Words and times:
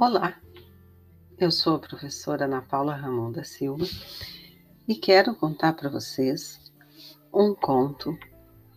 Olá, 0.00 0.34
eu 1.38 1.50
sou 1.50 1.76
a 1.76 1.78
professora 1.78 2.46
Ana 2.46 2.62
Paula 2.62 2.94
Ramon 2.94 3.30
da 3.30 3.44
Silva 3.44 3.84
e 4.88 4.94
quero 4.94 5.34
contar 5.34 5.74
para 5.74 5.90
vocês 5.90 6.72
um 7.30 7.54
conto 7.54 8.18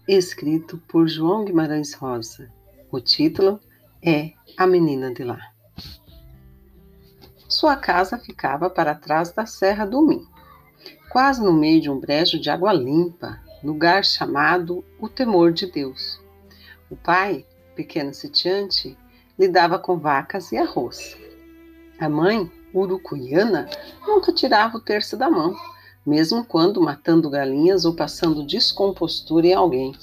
escrito 0.05 0.77
por 0.79 1.07
João 1.07 1.45
Guimarães 1.45 1.93
Rosa. 1.93 2.51
O 2.91 2.99
título 2.99 3.61
é 4.03 4.33
A 4.57 4.67
Menina 4.67 5.13
de 5.13 5.23
Lá. 5.23 5.39
Sua 7.47 7.77
casa 7.77 8.19
ficava 8.19 8.69
para 8.69 8.93
trás 8.93 9.31
da 9.31 9.45
Serra 9.45 9.85
do 9.85 10.05
Minho, 10.05 10.27
quase 11.09 11.41
no 11.41 11.53
meio 11.53 11.79
de 11.79 11.89
um 11.89 12.01
brejo 12.01 12.37
de 12.37 12.49
água 12.49 12.73
limpa, 12.73 13.41
lugar 13.63 14.03
chamado 14.03 14.83
O 14.99 15.07
Temor 15.07 15.53
de 15.53 15.71
Deus. 15.71 16.21
O 16.89 16.97
pai, 16.97 17.45
pequeno 17.77 18.13
sitiante, 18.13 18.97
lidava 19.37 19.79
com 19.79 19.97
vacas 19.97 20.51
e 20.51 20.57
arroz. 20.57 21.17
A 21.99 22.09
mãe, 22.09 22.51
urucuiana, 22.73 23.69
nunca 24.05 24.33
tirava 24.33 24.77
o 24.77 24.81
terço 24.81 25.15
da 25.15 25.29
mão, 25.29 25.55
mesmo 26.05 26.43
quando 26.43 26.81
matando 26.81 27.29
galinhas 27.29 27.85
ou 27.85 27.95
passando 27.95 28.45
descompostura 28.45 29.47
em 29.47 29.53
alguém. 29.53 29.95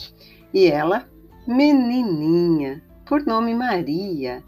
E 0.52 0.66
ela, 0.66 1.08
menininha, 1.46 2.82
por 3.04 3.24
nome 3.26 3.54
Maria, 3.54 4.42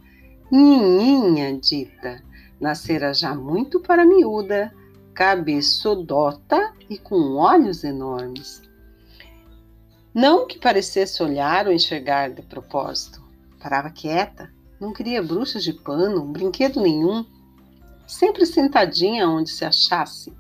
Nininha 0.53 1.59
dita, 1.59 2.23
nascera 2.61 3.15
já 3.15 3.35
muito 3.35 3.81
para 3.81 4.05
miúda, 4.05 4.71
cabeçodota 5.15 6.75
e 6.91 6.99
com 6.99 7.37
olhos 7.37 7.83
enormes. 7.85 8.61
Não 10.13 10.47
que 10.47 10.59
parecesse 10.59 11.23
olhar 11.23 11.67
ou 11.67 11.73
enxergar 11.73 12.29
de 12.29 12.43
propósito. 12.43 13.23
Parava 13.59 13.89
quieta, 13.89 14.53
não 14.83 14.93
queria 14.93 15.23
bruxas 15.23 15.63
de 15.63 15.73
pano, 15.73 16.25
brinquedo 16.25 16.81
nenhum. 16.81 17.25
Sempre 18.05 18.45
sentadinha 18.45 19.29
onde 19.29 19.49
se 19.49 19.65
achasse, 19.65 20.33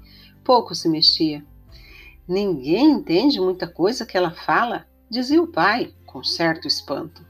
pouco 0.42 0.74
se 0.74 0.88
mexia. 0.88 1.44
Ninguém 2.26 2.90
entende 2.90 3.40
muita 3.40 3.68
coisa 3.68 4.04
que 4.04 4.16
ela 4.16 4.32
fala, 4.32 4.84
dizia 5.08 5.40
o 5.40 5.46
pai, 5.46 5.94
com 6.04 6.24
certo 6.24 6.66
espanto. 6.66 7.24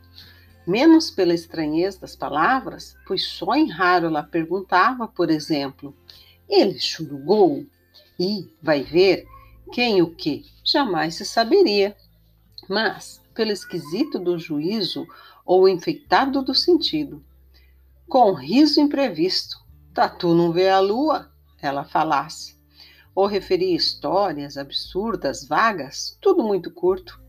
Menos 0.67 1.11
pela 1.11 1.35
estranheza 1.35 2.01
das 2.01 2.17
palavras, 2.17 2.97
pois 3.07 3.23
só 3.27 3.55
em 3.55 3.69
raro 3.69 4.07
ela 4.07 4.23
perguntava, 4.23 5.07
por 5.07 5.29
exemplo, 5.29 5.95
ele 6.49 6.81
churugou? 6.81 7.67
E, 8.19 8.51
vai 8.63 8.83
ver, 8.83 9.27
quem 9.71 10.01
o 10.01 10.15
que, 10.15 10.47
jamais 10.65 11.17
se 11.17 11.27
saberia. 11.27 11.95
Mas, 12.67 13.21
pelo 13.33 13.51
esquisito 13.51 14.19
do 14.19 14.39
juízo 14.39 15.07
ou 15.45 15.69
enfeitado 15.69 16.43
do 16.43 16.55
sentido. 16.55 17.25
Com 18.09 18.33
riso 18.33 18.81
imprevisto, 18.81 19.57
Tatu 19.95 20.35
não 20.35 20.53
vê 20.53 20.69
a 20.69 20.81
lua, 20.81 21.31
ela 21.61 21.85
falasse. 21.85 22.61
Ou 23.15 23.27
referia 23.27 23.77
histórias 23.77 24.57
absurdas, 24.57 25.47
vagas, 25.47 26.17
tudo 26.21 26.43
muito 26.43 26.71
curto. 26.71 27.21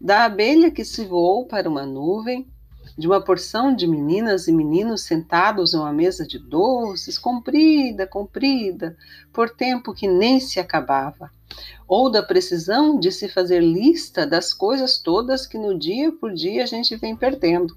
Da 0.00 0.24
abelha 0.24 0.70
que 0.70 0.84
se 0.84 1.04
voou 1.04 1.46
para 1.46 1.68
uma 1.68 1.84
nuvem, 1.84 2.48
de 2.96 3.06
uma 3.06 3.20
porção 3.20 3.74
de 3.74 3.86
meninas 3.86 4.46
e 4.46 4.52
meninos 4.52 5.02
sentados 5.02 5.74
em 5.74 5.78
uma 5.78 5.92
mesa 5.92 6.26
de 6.26 6.38
doces, 6.38 7.18
comprida, 7.18 8.06
comprida, 8.06 8.96
por 9.32 9.50
tempo 9.50 9.92
que 9.92 10.06
nem 10.06 10.38
se 10.38 10.60
acabava, 10.60 11.30
ou 11.88 12.10
da 12.10 12.22
precisão 12.22 12.98
de 12.98 13.10
se 13.10 13.28
fazer 13.28 13.60
lista 13.60 14.26
das 14.26 14.52
coisas 14.52 14.98
todas 14.98 15.46
que 15.46 15.58
no 15.58 15.78
dia 15.78 16.12
por 16.12 16.32
dia 16.32 16.62
a 16.62 16.66
gente 16.66 16.94
vem 16.96 17.16
perdendo. 17.16 17.76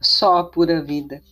Só 0.00 0.38
a 0.38 0.44
pura 0.44 0.82
vida. 0.82 1.22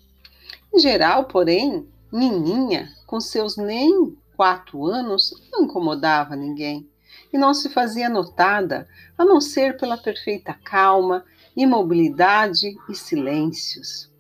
Em 0.73 0.79
geral, 0.79 1.25
porém, 1.25 1.87
Nininha, 2.13 2.93
com 3.07 3.21
seus 3.21 3.57
nem 3.57 4.17
quatro 4.37 4.87
anos, 4.87 5.33
não 5.51 5.65
incomodava 5.65 6.37
ninguém 6.37 6.89
e 7.33 7.39
não 7.39 7.55
se 7.55 7.69
fazia 7.69 8.09
notada, 8.09 8.89
a 9.17 9.25
não 9.25 9.41
ser 9.41 9.77
pela 9.77 9.97
perfeita 9.97 10.55
calma 10.65 11.25
imobilidade 11.57 12.77
e 12.89 12.95
silêncios. 12.95 14.13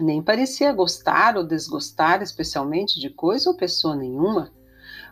Nem 0.00 0.22
parecia 0.22 0.72
gostar 0.72 1.36
ou 1.36 1.44
desgostar 1.44 2.22
especialmente 2.22 2.98
de 2.98 3.10
coisa 3.10 3.50
ou 3.50 3.56
pessoa 3.56 3.94
nenhuma. 3.94 4.50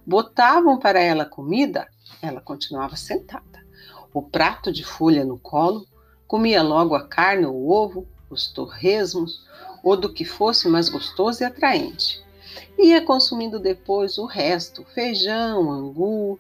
Botavam 0.07 0.79
para 0.79 1.01
ela 1.01 1.27
comida, 1.27 1.87
ela 2.23 2.41
continuava 2.41 2.97
sentada. 2.97 3.61
O 4.13 4.23
prato 4.23 4.73
de 4.73 4.83
folha 4.85 5.25
no 5.25 5.39
colo, 5.39 5.87
comia 6.27 6.63
logo 6.63 6.95
a 6.95 7.07
carne 7.07 7.45
ou 7.45 7.55
o 7.55 7.71
ovo, 7.71 8.09
os 8.31 8.51
torresmos, 8.51 9.45
ou 9.83 9.97
do 9.97 10.13
que 10.13 10.25
fosse 10.25 10.69
mais 10.69 10.89
gostoso 10.89 11.43
e 11.43 11.45
atraente. 11.45 12.25
Ia 12.79 13.05
consumindo 13.05 13.61
depois 13.61 14.17
o 14.19 14.25
resto, 14.25 14.85
feijão, 14.95 15.71
angu, 15.71 16.39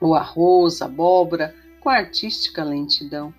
o 0.00 0.14
arroz, 0.14 0.80
abóbora, 0.80 1.54
com 1.80 1.88
artística 1.88 2.62
lentidão. 2.62 3.34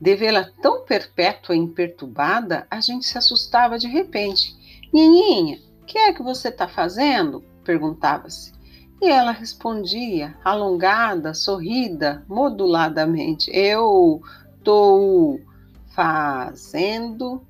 De 0.00 0.16
vê-la 0.16 0.50
tão 0.62 0.84
perpétua 0.84 1.54
e 1.54 1.58
imperturbada, 1.58 2.66
a 2.70 2.80
gente 2.80 3.06
se 3.06 3.18
assustava 3.18 3.78
de 3.78 3.86
repente. 3.86 4.56
Nininha, 4.92 5.58
o 5.82 5.84
que 5.84 5.98
é 5.98 6.12
que 6.12 6.22
você 6.22 6.48
está 6.48 6.66
fazendo? 6.66 7.44
perguntava-se. 7.64 8.52
E 9.00 9.08
ela 9.08 9.30
respondia, 9.30 10.36
alongada, 10.44 11.34
sorrida, 11.34 12.24
moduladamente: 12.28 13.50
Eu 13.54 14.20
estou 14.58 15.40
fazendo. 15.94 17.42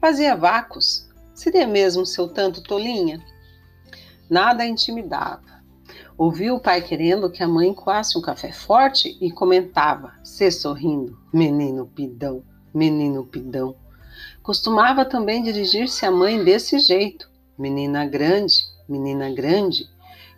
Fazia 0.00 0.36
vácuos. 0.36 1.08
Seria 1.34 1.66
mesmo 1.66 2.04
seu 2.04 2.28
tanto 2.28 2.62
tolinha? 2.62 3.24
Nada 4.28 4.62
a 4.62 4.66
intimidava. 4.66 5.51
Ouviu 6.24 6.54
o 6.54 6.60
pai 6.60 6.80
querendo 6.80 7.28
que 7.28 7.42
a 7.42 7.48
mãe 7.48 7.74
coasse 7.74 8.16
um 8.16 8.20
café 8.20 8.52
forte 8.52 9.18
e 9.20 9.28
comentava, 9.28 10.12
se 10.22 10.52
sorrindo: 10.52 11.18
Menino 11.32 11.84
pidão, 11.84 12.44
menino 12.72 13.26
pidão. 13.26 13.74
Costumava 14.40 15.04
também 15.04 15.42
dirigir-se 15.42 16.06
à 16.06 16.12
mãe 16.12 16.44
desse 16.44 16.78
jeito: 16.78 17.28
Menina 17.58 18.06
grande, 18.06 18.54
menina 18.88 19.34
grande. 19.34 19.90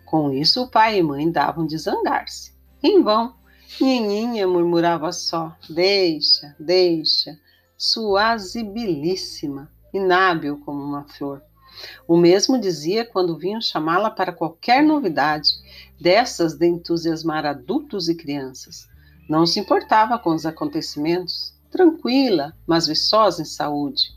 Com 0.07 0.31
isso, 0.31 0.63
o 0.63 0.71
pai 0.71 0.97
e 0.97 1.03
mãe 1.03 1.29
davam 1.29 1.67
de 1.67 1.77
zangar-se. 1.77 2.51
Em 2.81 3.03
vão, 3.03 3.35
Nininha 3.79 4.47
murmurava 4.47 5.11
só: 5.11 5.55
Deixa, 5.69 6.55
deixa, 6.59 7.37
suazibilíssima, 7.77 9.71
inábil 9.93 10.59
como 10.65 10.81
uma 10.83 11.03
flor. 11.03 11.43
O 12.07 12.17
mesmo 12.17 12.59
dizia 12.59 13.05
quando 13.05 13.37
vinham 13.37 13.61
chamá-la 13.61 14.09
para 14.09 14.31
qualquer 14.31 14.83
novidade, 14.83 15.49
dessas 15.99 16.55
de 16.55 16.67
entusiasmar 16.67 17.45
adultos 17.45 18.07
e 18.09 18.15
crianças. 18.15 18.87
Não 19.29 19.45
se 19.45 19.59
importava 19.59 20.19
com 20.19 20.29
os 20.29 20.45
acontecimentos, 20.45 21.53
tranquila, 21.71 22.53
mas 22.67 22.87
viçosa 22.87 23.41
em 23.41 23.45
saúde. 23.45 24.13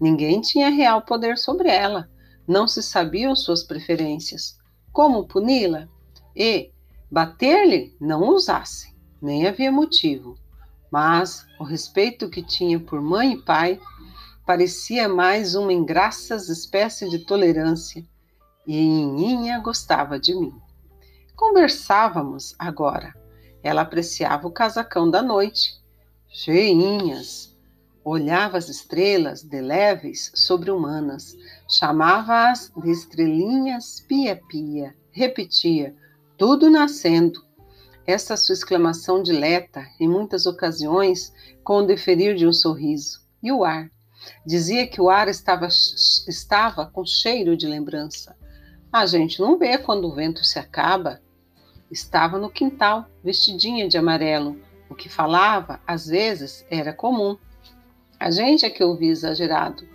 Ninguém 0.00 0.40
tinha 0.40 0.68
real 0.68 1.02
poder 1.02 1.36
sobre 1.36 1.68
ela, 1.68 2.08
não 2.46 2.66
se 2.66 2.82
sabiam 2.82 3.34
suas 3.36 3.62
preferências. 3.62 4.58
Como 4.92 5.26
puni-la? 5.26 5.88
E 6.34 6.70
bater-lhe 7.10 7.94
não 8.00 8.28
usasse, 8.30 8.94
nem 9.20 9.46
havia 9.46 9.70
motivo. 9.70 10.36
Mas 10.90 11.46
o 11.58 11.64
respeito 11.64 12.28
que 12.28 12.42
tinha 12.42 12.78
por 12.78 13.00
mãe 13.00 13.32
e 13.32 13.42
pai 13.42 13.80
parecia 14.44 15.08
mais 15.08 15.54
uma 15.54 15.72
engraças 15.72 16.48
espécie 16.48 17.08
de 17.08 17.20
tolerância, 17.20 18.04
e 18.66 18.76
Ininha 18.76 19.58
gostava 19.60 20.18
de 20.18 20.34
mim. 20.34 20.54
Conversávamos 21.36 22.54
agora. 22.58 23.14
Ela 23.62 23.82
apreciava 23.82 24.46
o 24.46 24.52
casacão 24.52 25.08
da 25.08 25.22
noite, 25.22 25.80
cheinhas, 26.28 27.56
olhava 28.04 28.58
as 28.58 28.68
estrelas 28.68 29.42
de 29.42 29.60
leves 29.60 30.32
sobre-humanas, 30.34 31.36
chamava-as 31.68 32.72
de 32.76 32.90
estrelinhas 32.90 34.00
pia-pia, 34.08 34.94
repetia, 35.12 35.94
tudo 36.36 36.68
nascendo. 36.68 37.44
Essa 38.04 38.36
sua 38.36 38.54
exclamação 38.54 39.22
dileta, 39.22 39.86
em 40.00 40.08
muitas 40.08 40.44
ocasiões, 40.46 41.32
com 41.62 41.78
o 41.78 41.86
deferir 41.86 42.34
de 42.34 42.44
um 42.44 42.52
sorriso. 42.52 43.20
E 43.40 43.52
o 43.52 43.64
ar, 43.64 43.88
Dizia 44.44 44.86
que 44.86 45.00
o 45.00 45.08
ar 45.08 45.28
estava, 45.28 45.66
estava 45.66 46.86
com 46.86 47.04
cheiro 47.04 47.56
de 47.56 47.66
lembrança. 47.66 48.36
A 48.92 49.06
gente 49.06 49.40
não 49.40 49.58
vê 49.58 49.78
quando 49.78 50.06
o 50.06 50.14
vento 50.14 50.44
se 50.44 50.58
acaba. 50.58 51.20
Estava 51.90 52.38
no 52.38 52.50
quintal, 52.50 53.06
vestidinha 53.22 53.88
de 53.88 53.96
amarelo. 53.96 54.60
O 54.88 54.94
que 54.94 55.08
falava, 55.08 55.80
às 55.86 56.06
vezes, 56.06 56.66
era 56.70 56.92
comum. 56.92 57.36
A 58.20 58.30
gente 58.30 58.64
é 58.64 58.70
que 58.70 58.84
ouvia 58.84 59.10
exagerado. 59.10 59.88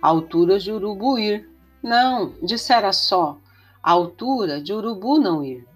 A 0.00 0.08
altura 0.08 0.58
de 0.58 0.70
urubu 0.70 1.18
ir. 1.18 1.50
Não, 1.82 2.34
dissera 2.42 2.92
só. 2.92 3.38
A 3.82 3.90
altura 3.90 4.60
de 4.60 4.72
urubu 4.72 5.18
não 5.18 5.44
ir. 5.44 5.66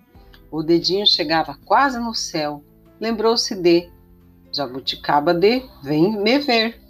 O 0.50 0.62
dedinho 0.62 1.06
chegava 1.06 1.58
quase 1.64 1.98
no 1.98 2.14
céu. 2.14 2.62
Lembrou-se 3.00 3.54
de 3.54 3.90
Jabuticaba 4.52 5.32
de 5.32 5.62
Vem 5.82 6.16
me 6.16 6.38
ver. 6.38 6.80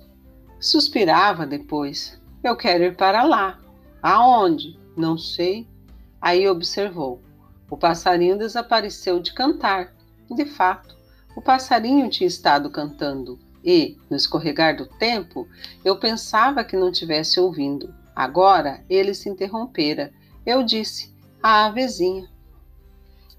Suspirava 0.63 1.45
depois. 1.45 2.17
Eu 2.41 2.55
quero 2.55 2.85
ir 2.85 2.97
para 2.97 3.25
lá. 3.25 3.59
Aonde? 4.01 4.79
Não 4.97 5.19
sei. 5.19 5.67
Aí 6.21 6.49
observou. 6.49 7.21
O 7.69 7.77
passarinho 7.77 8.39
desapareceu 8.39 9.19
de 9.19 9.35
cantar. 9.35 9.93
De 10.31 10.45
fato, 10.47 10.97
o 11.35 11.43
passarinho 11.43 12.09
tinha 12.09 12.29
estado 12.29 12.71
cantando 12.71 13.41
e, 13.65 13.99
no 14.09 14.17
escorregar 14.17 14.77
do 14.77 14.87
tempo, 14.87 15.49
eu 15.85 15.99
pensava 15.99 16.63
que 16.63 16.77
não 16.77 16.93
tivesse 16.93 17.41
ouvindo. 17.41 17.93
Agora 18.15 18.85
ele 18.89 19.15
se 19.15 19.29
interrompera. 19.29 20.13
Eu 20.47 20.63
disse: 20.63 21.13
A 21.43 21.67
avezinha. 21.67 22.31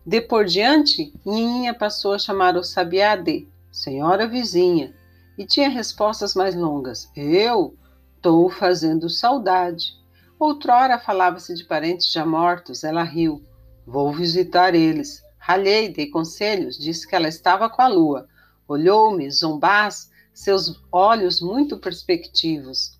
De 0.05 0.19
por 0.19 0.43
diante, 0.43 1.13
Ninha 1.25 1.73
passou 1.73 2.11
a 2.11 2.19
chamar 2.19 2.57
o 2.57 2.63
sabiá 2.63 3.15
de 3.15 3.47
Senhora 3.71 4.27
Vizinha 4.27 4.93
e 5.37 5.45
tinha 5.45 5.69
respostas 5.69 6.35
mais 6.35 6.55
longas. 6.55 7.09
Eu 7.15 7.75
estou 8.15 8.49
fazendo 8.49 9.09
saudade. 9.09 9.93
Outrora 10.39 10.99
falava-se 10.99 11.53
de 11.55 11.63
parentes 11.63 12.11
já 12.11 12.25
mortos. 12.25 12.83
Ela 12.83 13.03
riu. 13.03 13.41
Vou 13.85 14.11
visitar 14.11 14.75
eles. 14.75 15.21
Ralhei, 15.37 15.89
dei 15.89 16.07
conselhos, 16.07 16.77
disse 16.77 17.07
que 17.07 17.15
ela 17.15 17.27
estava 17.27 17.69
com 17.69 17.81
a 17.81 17.87
lua. 17.87 18.27
Olhou-me, 18.67 19.29
zombás, 19.29 20.09
seus 20.33 20.81
olhos 20.91 21.41
muito 21.41 21.77
perspectivos. 21.77 22.97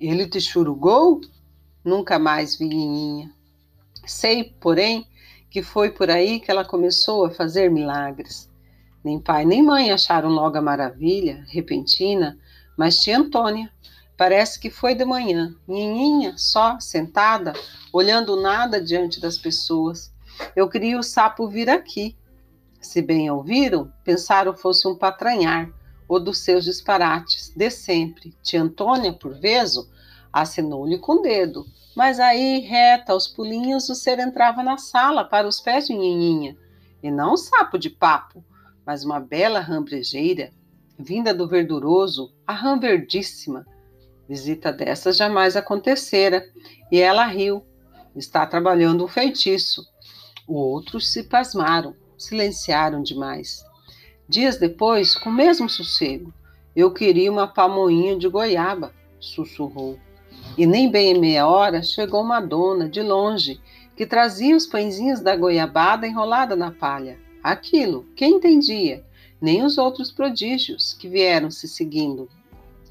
Ele 0.00 0.26
te 0.26 0.40
churugou? 0.40 1.20
Nunca 1.84 2.18
mais 2.18 2.58
vi 2.58 2.66
Nininha. 2.68 3.32
Sei, 4.04 4.56
porém, 4.60 5.06
que 5.50 5.62
foi 5.62 5.90
por 5.90 6.10
aí 6.10 6.40
que 6.40 6.50
ela 6.50 6.64
começou 6.64 7.24
a 7.24 7.30
fazer 7.30 7.70
milagres. 7.70 8.50
Nem 9.08 9.18
pai 9.18 9.46
nem 9.46 9.62
mãe 9.62 9.90
acharam 9.90 10.28
logo 10.28 10.58
a 10.58 10.60
maravilha 10.60 11.42
repentina, 11.48 12.38
mas 12.76 13.00
tia 13.00 13.16
Antônia, 13.16 13.72
parece 14.18 14.60
que 14.60 14.68
foi 14.68 14.94
de 14.94 15.02
manhã, 15.02 15.56
Nininha 15.66 16.34
só, 16.36 16.78
sentada, 16.78 17.54
olhando 17.90 18.38
nada 18.38 18.78
diante 18.78 19.18
das 19.18 19.38
pessoas. 19.38 20.12
Eu 20.54 20.68
queria 20.68 20.98
o 20.98 21.02
sapo 21.02 21.48
vir 21.48 21.70
aqui. 21.70 22.14
Se 22.82 23.00
bem 23.00 23.30
ouviram, 23.30 23.90
pensaram 24.04 24.54
fosse 24.54 24.86
um 24.86 24.94
patranhar, 24.94 25.72
ou 26.06 26.20
dos 26.20 26.40
seus 26.40 26.62
disparates, 26.62 27.50
de 27.56 27.70
sempre. 27.70 28.36
Tia 28.42 28.60
Antônia, 28.60 29.14
por 29.14 29.40
vezes, 29.40 29.88
acenou-lhe 30.30 30.98
com 30.98 31.20
o 31.20 31.22
dedo, 31.22 31.64
mas 31.96 32.20
aí, 32.20 32.58
reta, 32.58 33.14
aos 33.14 33.26
pulinhos, 33.26 33.88
o 33.88 33.94
ser 33.94 34.18
entrava 34.18 34.62
na 34.62 34.76
sala 34.76 35.24
para 35.24 35.48
os 35.48 35.62
pés 35.62 35.86
de 35.86 35.94
Nininha, 35.94 36.54
e 37.02 37.10
não 37.10 37.32
um 37.32 37.36
sapo 37.38 37.78
de 37.78 37.88
papo, 37.88 38.44
mas 38.88 39.04
uma 39.04 39.20
bela 39.20 39.60
rã 39.60 39.82
brejeira, 39.82 40.48
vinda 40.98 41.34
do 41.34 41.46
verduroso, 41.46 42.32
a 42.46 42.54
rã 42.54 42.78
verdíssima. 42.78 43.66
Visita 44.26 44.72
dessas 44.72 45.18
jamais 45.18 45.56
acontecera, 45.56 46.42
e 46.90 46.98
ela 46.98 47.26
riu. 47.26 47.62
Está 48.16 48.46
trabalhando 48.46 49.04
um 49.04 49.06
feitiço. 49.06 49.82
Outros 50.46 51.12
se 51.12 51.24
pasmaram, 51.24 51.94
silenciaram 52.16 53.02
demais. 53.02 53.62
Dias 54.26 54.56
depois, 54.56 55.14
com 55.14 55.28
o 55.28 55.34
mesmo 55.34 55.68
sossego, 55.68 56.32
eu 56.74 56.90
queria 56.90 57.30
uma 57.30 57.46
pamoinha 57.46 58.16
de 58.16 58.26
goiaba, 58.26 58.94
sussurrou. 59.20 59.98
E 60.56 60.64
nem 60.64 60.90
bem 60.90 61.14
em 61.14 61.20
meia 61.20 61.46
hora 61.46 61.82
chegou 61.82 62.22
uma 62.22 62.40
dona, 62.40 62.88
de 62.88 63.02
longe, 63.02 63.60
que 63.94 64.06
trazia 64.06 64.56
os 64.56 64.64
pãezinhos 64.64 65.20
da 65.20 65.36
goiabada 65.36 66.06
enrolada 66.06 66.56
na 66.56 66.70
palha. 66.70 67.27
Aquilo, 67.48 68.04
quem 68.14 68.34
entendia? 68.34 69.02
Nem 69.40 69.64
os 69.64 69.78
outros 69.78 70.12
prodígios 70.12 70.92
que 70.92 71.08
vieram 71.08 71.50
se 71.50 71.66
seguindo. 71.66 72.28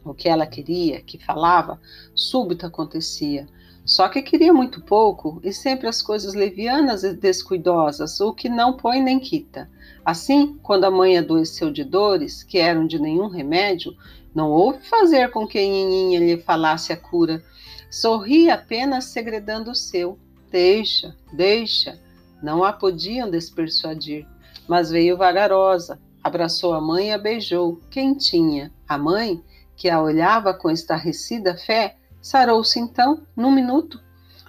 O 0.03 0.15
que 0.15 0.27
ela 0.27 0.47
queria, 0.47 0.99
que 0.99 1.23
falava, 1.23 1.79
súbito 2.15 2.65
acontecia. 2.65 3.47
Só 3.85 4.09
que 4.09 4.19
queria 4.19 4.51
muito 4.51 4.81
pouco 4.81 5.39
e 5.43 5.53
sempre 5.53 5.87
as 5.87 6.01
coisas 6.01 6.33
levianas 6.33 7.03
e 7.03 7.13
descuidosas, 7.13 8.19
o 8.19 8.33
que 8.33 8.49
não 8.49 8.73
põe 8.73 8.99
nem 8.99 9.19
quita. 9.19 9.69
Assim, 10.03 10.57
quando 10.63 10.85
a 10.85 10.91
mãe 10.91 11.19
adoeceu 11.19 11.71
de 11.71 11.83
dores, 11.83 12.41
que 12.41 12.57
eram 12.57 12.87
de 12.87 12.97
nenhum 12.97 13.27
remédio, 13.27 13.95
não 14.33 14.49
houve 14.49 14.79
fazer 14.79 15.29
com 15.29 15.45
que 15.45 15.59
Nininha 15.59 16.19
lhe 16.19 16.37
falasse 16.41 16.91
a 16.91 16.97
cura. 16.97 17.43
Sorria 17.91 18.55
apenas 18.55 19.05
segredando 19.05 19.69
o 19.69 19.75
seu. 19.75 20.17
Deixa, 20.49 21.15
deixa. 21.31 21.99
Não 22.41 22.63
a 22.63 22.73
podiam 22.73 23.29
despersuadir. 23.29 24.25
Mas 24.67 24.89
veio 24.89 25.17
vagarosa, 25.17 25.99
abraçou 26.23 26.73
a 26.73 26.81
mãe 26.81 27.09
e 27.09 27.11
a 27.11 27.17
beijou, 27.17 27.79
quentinha. 27.89 28.71
A 28.87 28.97
mãe, 28.97 29.43
que 29.75 29.89
a 29.89 30.01
olhava 30.01 30.53
com 30.53 30.69
estarrecida 30.69 31.57
fé, 31.57 31.97
Sarou-se 32.29 32.77
então, 32.77 33.25
num 33.33 33.49
minuto. 33.49 34.01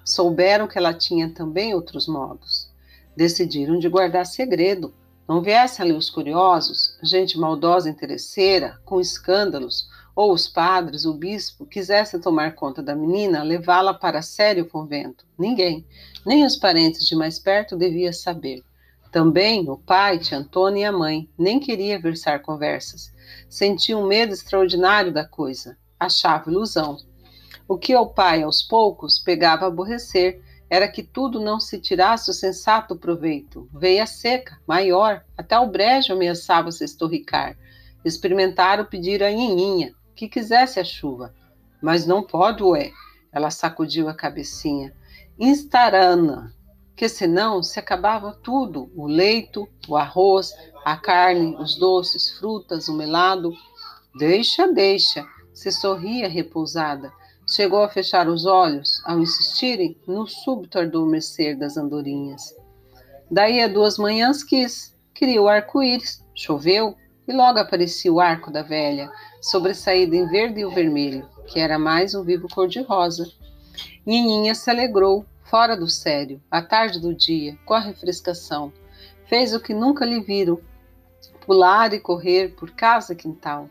Souberam 0.05 0.67
que 0.67 0.76
ela 0.76 0.93
tinha 0.93 1.31
também 1.31 1.75
outros 1.75 2.09
modos. 2.09 2.69
Decidiram 3.17 3.79
de 3.79 3.88
guardar 3.88 4.26
segredo. 4.26 4.93
Não 5.29 5.41
viessem 5.41 5.85
ali 5.85 5.94
os 5.94 6.11
curiosos, 6.11 6.99
gente 7.05 7.38
maldosa 7.38 7.88
interesseira, 7.88 8.81
com 8.85 9.00
escândalos, 9.00 9.88
ou 10.17 10.32
os 10.32 10.49
padres, 10.49 11.05
o 11.05 11.14
bispo, 11.14 11.67
quisessem 11.67 12.19
tomar 12.19 12.56
conta 12.56 12.82
da 12.82 12.97
menina, 12.97 13.44
levá-la 13.44 13.94
para 13.94 14.23
sério 14.23 14.69
convento. 14.69 15.25
Ninguém, 15.38 15.87
nem 16.26 16.44
os 16.44 16.56
parentes 16.56 17.06
de 17.06 17.14
mais 17.14 17.38
perto 17.38 17.76
devia 17.76 18.12
saber. 18.12 18.64
Também 19.10 19.69
o 19.69 19.76
pai, 19.76 20.19
tia 20.19 20.38
Antônia 20.38 20.82
e 20.82 20.84
a 20.84 20.93
mãe, 20.93 21.28
nem 21.38 21.58
queria 21.58 21.99
versar 21.99 22.43
conversas. 22.43 23.12
Sentiam 23.49 24.02
um 24.02 24.06
medo 24.06 24.32
extraordinário 24.32 25.12
da 25.12 25.25
coisa. 25.25 25.76
Achava 25.99 26.50
ilusão. 26.50 26.99
O 27.66 27.78
que 27.78 27.93
ao 27.93 28.10
pai, 28.10 28.43
aos 28.43 28.62
poucos, 28.62 29.19
pegava 29.19 29.64
a 29.64 29.69
aborrecer 29.69 30.43
era 30.70 30.87
que 30.87 31.02
tudo 31.02 31.40
não 31.40 31.58
se 31.58 31.81
tirasse 31.81 32.31
o 32.31 32.34
sensato 32.34 32.94
proveito. 32.94 33.69
Veia 33.72 34.06
seca, 34.06 34.58
maior, 34.66 35.25
até 35.37 35.58
o 35.58 35.66
brejo 35.66 36.12
ameaçava 36.12 36.70
se 36.70 36.84
estorricar. 36.84 37.56
Experimentaram 38.04 38.84
pedir 38.84 39.22
a 39.22 39.31
Nininha 39.31 39.94
que 40.14 40.28
quisesse 40.28 40.78
a 40.78 40.84
chuva. 40.84 41.34
Mas 41.81 42.06
não 42.06 42.22
pode, 42.22 42.62
ué. 42.62 42.90
Ela 43.32 43.50
sacudiu 43.50 44.08
a 44.08 44.14
cabecinha. 44.14 44.93
Instarana, 45.38 46.52
que 46.99 47.09
senão 47.09 47.62
se 47.62 47.79
acabava 47.79 48.37
tudo: 48.43 48.91
o 48.97 49.06
leito, 49.06 49.69
o 49.89 49.97
arroz, 49.97 50.53
a 50.85 50.97
carne, 50.97 51.56
os 51.56 51.77
doces, 51.77 52.33
frutas, 52.33 52.89
o 52.89 52.97
melado. 52.97 53.53
Deixa, 54.19 54.67
deixa, 54.67 55.25
se 55.55 55.71
sorria 55.71 56.28
repousada. 56.28 57.12
Chegou 57.49 57.85
a 57.85 57.88
fechar 57.88 58.28
os 58.28 58.45
olhos 58.45 59.00
ao 59.07 59.21
insistirem 59.21 59.97
no 60.09 60.26
súbito 60.26 60.78
adormecer 60.78 61.57
das 61.57 61.76
andorinhas. 61.76 62.43
Daí 63.31 63.62
a 63.62 63.69
duas 63.69 63.97
manhãs 63.97 64.43
quis, 64.43 64.93
queria 65.14 65.40
o 65.40 65.49
arco-íris, 65.49 66.23
choveu 66.35 66.97
e 67.28 67.33
logo 67.33 67.61
aparecia 67.61 68.12
o 68.12 68.21
arco 68.21 68.50
da 68.50 68.62
velha, 68.62 69.09
sobressaído 69.40 70.17
em 70.17 70.26
verde 70.26 70.61
e 70.61 70.64
o 70.64 70.71
vermelho, 70.71 71.28
que 71.47 71.61
era 71.61 71.78
mais 71.78 72.14
um 72.14 72.25
vivo 72.25 72.49
cor-de-rosa. 72.49 73.31
Nininha 74.05 74.55
se 74.55 74.69
alegrou, 74.69 75.25
fora 75.50 75.76
do 75.76 75.88
sério, 75.88 76.40
à 76.50 76.62
tarde 76.62 77.00
do 77.00 77.14
dia, 77.14 77.59
com 77.64 77.75
a 77.75 77.81
refrescação. 77.81 78.73
Fez 79.26 79.55
o 79.55 79.61
que 79.61 79.75
nunca 79.75 80.05
lhe 80.05 80.21
viram, 80.21 80.61
pular 81.47 81.93
e 81.93 82.00
correr 82.00 82.55
por 82.55 82.71
casa 82.71 83.12
e 83.12 83.17
quintal. 83.17 83.69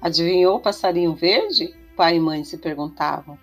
Adivinhou 0.00 0.56
o 0.56 0.60
passarinho 0.60 1.14
verde? 1.14 1.74
pai 2.00 2.16
e 2.16 2.20
mãe 2.20 2.42
se 2.42 2.56
perguntavam. 2.56 3.38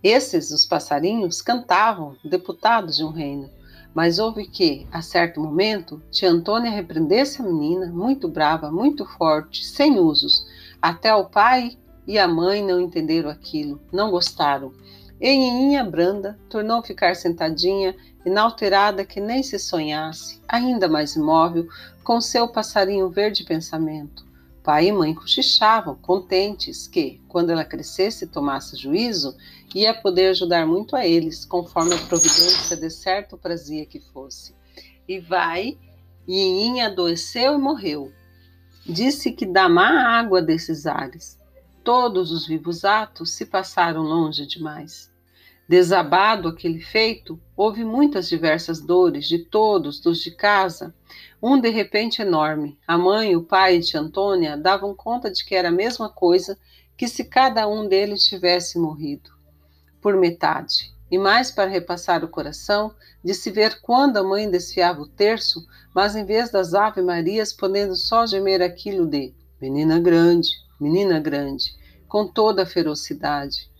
Esses, 0.00 0.52
os 0.52 0.64
passarinhos, 0.64 1.42
cantavam, 1.42 2.16
deputados 2.24 2.96
de 2.96 3.04
um 3.04 3.10
reino. 3.10 3.50
Mas 3.92 4.20
houve 4.20 4.46
que, 4.46 4.86
a 4.92 5.02
certo 5.02 5.40
momento, 5.40 6.00
tia 6.08 6.30
Antônia 6.30 6.70
repreendesse 6.70 7.42
a 7.42 7.44
menina, 7.44 7.86
muito 7.86 8.28
brava, 8.28 8.70
muito 8.70 9.04
forte, 9.04 9.66
sem 9.66 9.98
usos. 9.98 10.46
Até 10.80 11.12
o 11.12 11.24
pai 11.24 11.76
e 12.06 12.16
a 12.16 12.28
mãe 12.28 12.64
não 12.64 12.80
entenderam 12.80 13.28
aquilo, 13.28 13.80
não 13.92 14.12
gostaram. 14.12 14.72
E 15.20 15.36
Nininha 15.36 15.84
Branda 15.84 16.38
tornou 16.48 16.78
a 16.78 16.82
ficar 16.82 17.14
sentadinha, 17.14 17.94
inalterada 18.24 19.04
que 19.04 19.20
nem 19.20 19.42
se 19.42 19.58
sonhasse, 19.58 20.40
ainda 20.48 20.88
mais 20.88 21.14
imóvel, 21.14 21.68
com 22.02 22.20
seu 22.20 22.48
passarinho 22.48 23.10
verde 23.10 23.44
pensamento. 23.44 24.24
Pai 24.62 24.88
e 24.88 24.92
mãe 24.92 25.14
cochichavam, 25.14 25.94
contentes 25.94 26.86
que, 26.86 27.20
quando 27.28 27.50
ela 27.50 27.64
crescesse 27.64 28.24
e 28.24 28.28
tomasse 28.28 28.76
juízo, 28.76 29.36
ia 29.74 29.94
poder 29.94 30.28
ajudar 30.28 30.66
muito 30.66 30.96
a 30.96 31.06
eles, 31.06 31.44
conforme 31.44 31.94
a 31.94 31.98
providência 31.98 32.76
de 32.76 32.90
certo 32.90 33.38
prazia 33.38 33.86
que 33.86 34.00
fosse. 34.00 34.54
E 35.08 35.18
vai, 35.18 35.78
e 36.26 36.66
Inha 36.66 36.86
adoeceu 36.86 37.54
e 37.54 37.58
morreu. 37.58 38.12
Disse 38.86 39.32
que 39.32 39.46
dá 39.46 39.68
má 39.68 40.18
água 40.18 40.42
desses 40.42 40.86
ares. 40.86 41.39
Todos 41.82 42.30
os 42.30 42.46
vivos 42.46 42.84
atos 42.84 43.32
se 43.32 43.46
passaram 43.46 44.02
longe 44.02 44.46
demais. 44.46 45.10
Desabado 45.66 46.48
aquele 46.48 46.80
feito, 46.80 47.40
houve 47.56 47.84
muitas 47.84 48.28
diversas 48.28 48.80
dores 48.80 49.26
de 49.26 49.38
todos, 49.38 50.00
dos 50.00 50.18
de 50.18 50.32
casa. 50.32 50.92
Um 51.40 51.60
de 51.60 51.70
repente 51.70 52.20
enorme. 52.20 52.76
A 52.86 52.98
mãe, 52.98 53.36
o 53.36 53.42
pai 53.44 53.78
de 53.78 53.96
Antônia 53.96 54.56
davam 54.56 54.94
conta 54.94 55.30
de 55.30 55.44
que 55.44 55.54
era 55.54 55.68
a 55.68 55.72
mesma 55.72 56.08
coisa 56.08 56.58
que 56.96 57.06
se 57.08 57.24
cada 57.24 57.66
um 57.68 57.88
deles 57.88 58.24
tivesse 58.24 58.78
morrido. 58.78 59.30
Por 60.02 60.16
metade. 60.16 60.92
e 61.10 61.18
mais 61.18 61.50
para 61.50 61.68
repassar 61.68 62.24
o 62.24 62.28
coração, 62.28 62.94
de 63.22 63.34
se 63.34 63.50
ver 63.50 63.80
quando 63.80 64.16
a 64.16 64.22
mãe 64.22 64.48
desfiava 64.48 65.02
o 65.02 65.08
terço, 65.08 65.66
mas 65.94 66.14
em 66.14 66.24
vez 66.24 66.50
das 66.50 66.72
Ave 66.72 67.02
Marias, 67.02 67.52
podendo 67.52 67.96
só 67.96 68.26
gemer 68.26 68.62
aquilo 68.62 69.06
de 69.06 69.34
menina 69.60 69.98
grande, 69.98 70.48
menina 70.80 71.20
grande, 71.20 71.74
com 72.08 72.26
toda 72.26 72.62
a 72.62 72.66
ferocidade. 72.66 73.70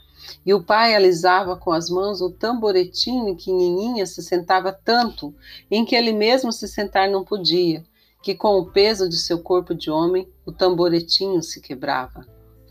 E 0.44 0.52
o 0.52 0.62
pai 0.62 0.94
alisava 0.94 1.56
com 1.56 1.72
as 1.72 1.88
mãos 1.88 2.20
o 2.20 2.30
tamboretinho 2.30 3.28
em 3.28 3.34
que 3.34 3.52
Nininha 3.52 4.06
se 4.06 4.22
sentava 4.22 4.72
tanto, 4.72 5.34
em 5.70 5.84
que 5.84 5.96
ele 5.96 6.12
mesmo 6.12 6.52
se 6.52 6.68
sentar 6.68 7.08
não 7.08 7.24
podia, 7.24 7.82
que 8.22 8.34
com 8.34 8.58
o 8.58 8.66
peso 8.66 9.08
de 9.08 9.16
seu 9.16 9.40
corpo 9.42 9.74
de 9.74 9.90
homem, 9.90 10.28
o 10.44 10.52
tamboretinho 10.52 11.42
se 11.42 11.60
quebrava. 11.60 12.26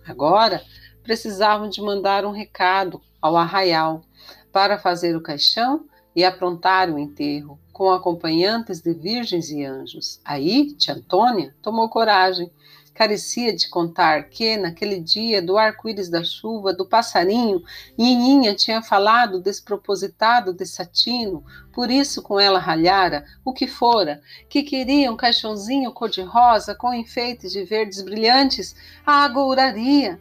Agora, 0.06 0.62
precisavam 1.04 1.68
de 1.70 1.82
mandar 1.82 2.24
um 2.26 2.32
recado 2.32 3.02
ao 3.22 3.36
arraial 3.36 4.04
para 4.52 4.78
fazer 4.78 5.16
o 5.16 5.22
caixão 5.22 5.86
e 6.16 6.24
aprontar 6.24 6.90
o 6.90 7.00
enterro, 7.00 7.60
com 7.72 7.92
acompanhantes 7.92 8.82
de 8.82 8.94
virgens 8.94 9.50
e 9.50 9.64
anjos. 9.64 10.20
Aí, 10.26 10.74
tia 10.74 10.96
Antônia 10.96 11.56
tomou 11.62 11.90
coragem. 11.90 12.52
Carecia 13.00 13.56
de 13.56 13.70
contar 13.70 14.24
que, 14.24 14.58
naquele 14.58 15.00
dia 15.00 15.42
do 15.42 15.58
arco-íris 15.58 16.10
da 16.10 16.22
chuva, 16.22 16.74
do 16.74 16.86
passarinho, 16.86 17.64
Nininha 17.98 18.54
tinha 18.54 18.82
falado 18.82 19.42
despropositado 19.42 20.54
de 20.54 20.66
satino, 20.66 21.42
por 21.72 21.90
isso 21.90 22.22
com 22.22 22.38
ela 22.38 22.60
ralhara, 22.60 23.24
o 23.46 23.54
que 23.54 23.68
fora, 23.68 24.22
que 24.50 24.64
queria 24.64 25.10
um 25.10 25.16
caixãozinho 25.16 25.94
cor-de-rosa 25.94 26.76
com 26.76 26.94
enfeites 26.94 27.54
de 27.54 27.64
verdes 27.64 28.02
brilhantes, 28.02 28.76
a 29.06 29.24
agouraria. 29.24 30.20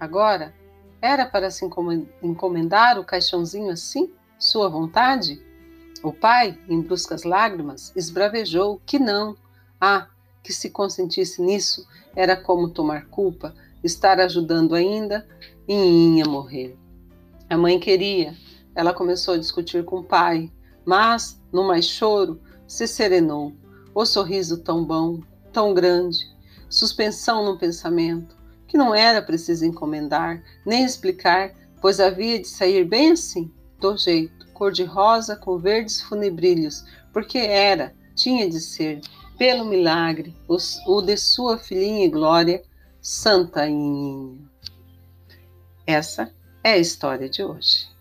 Agora, 0.00 0.52
era 1.00 1.26
para 1.26 1.48
se 1.48 1.64
encomendar 2.20 2.98
o 2.98 3.04
caixãozinho 3.04 3.70
assim? 3.70 4.12
Sua 4.36 4.68
vontade? 4.68 5.40
O 6.02 6.12
pai, 6.12 6.58
em 6.68 6.80
bruscas 6.80 7.22
lágrimas, 7.22 7.92
esbravejou 7.94 8.82
que 8.84 8.98
não. 8.98 9.36
Ah, 9.80 10.08
que 10.46 10.52
se 10.52 10.70
consentisse 10.70 11.42
nisso 11.42 11.84
era 12.14 12.36
como 12.36 12.70
tomar 12.70 13.06
culpa, 13.06 13.52
estar 13.82 14.20
ajudando 14.20 14.76
ainda 14.76 15.26
e 15.66 16.18
ia 16.18 16.24
morrer. 16.24 16.78
A 17.50 17.58
mãe 17.58 17.80
queria. 17.80 18.32
Ela 18.72 18.94
começou 18.94 19.34
a 19.34 19.38
discutir 19.38 19.84
com 19.84 19.98
o 19.98 20.04
pai, 20.04 20.52
mas, 20.84 21.42
no 21.52 21.66
mais 21.66 21.84
choro, 21.84 22.40
se 22.64 22.86
serenou. 22.86 23.52
O 23.92 24.06
sorriso 24.06 24.58
tão 24.58 24.84
bom, 24.84 25.20
tão 25.52 25.74
grande, 25.74 26.18
suspensão 26.70 27.44
no 27.44 27.58
pensamento, 27.58 28.36
que 28.68 28.78
não 28.78 28.94
era 28.94 29.20
preciso 29.20 29.64
encomendar, 29.64 30.44
nem 30.64 30.84
explicar, 30.84 31.54
pois 31.80 31.98
havia 31.98 32.38
de 32.38 32.46
sair 32.46 32.84
bem 32.84 33.10
assim, 33.10 33.50
do 33.80 33.96
jeito, 33.96 34.46
cor-de-rosa 34.52 35.34
com 35.34 35.58
verdes 35.58 36.00
funebrilhos, 36.02 36.84
porque 37.12 37.38
era, 37.38 37.92
tinha 38.14 38.48
de 38.48 38.60
ser, 38.60 39.00
pelo 39.38 39.64
milagre, 39.64 40.34
o 40.48 41.02
de 41.02 41.16
sua 41.16 41.58
filhinha 41.58 42.06
e 42.06 42.10
glória, 42.10 42.62
Santa 43.00 43.66
Ininha. 43.68 44.38
Essa 45.86 46.32
é 46.64 46.72
a 46.72 46.78
história 46.78 47.28
de 47.28 47.42
hoje. 47.44 47.95